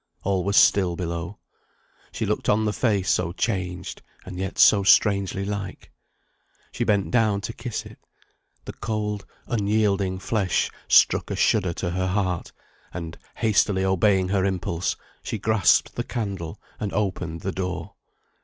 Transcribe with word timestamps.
All 0.23 0.43
was 0.43 0.57
still 0.57 0.95
below. 0.95 1.37
She 2.11 2.25
looked 2.25 2.49
on 2.49 2.65
the 2.65 2.73
face 2.73 3.07
so 3.07 3.33
changed, 3.33 4.01
and 4.25 4.39
yet 4.39 4.57
so 4.57 4.81
strangely 4.81 5.45
like. 5.45 5.91
She 6.71 6.83
bent 6.83 7.11
down 7.11 7.41
to 7.41 7.53
kiss 7.53 7.85
it. 7.85 7.99
The 8.65 8.73
cold, 8.73 9.27
unyielding 9.45 10.17
flesh 10.17 10.71
struck 10.87 11.29
a 11.29 11.35
shudder 11.35 11.73
to 11.73 11.91
her 11.91 12.07
heart, 12.07 12.51
and, 12.91 13.15
hastily 13.35 13.85
obeying 13.85 14.29
her 14.29 14.43
impulse, 14.43 14.95
she 15.21 15.37
grasped 15.37 15.93
the 15.93 16.03
candle, 16.03 16.59
and 16.79 16.91
opened 16.93 17.41
the 17.41 17.51
door. 17.51 17.93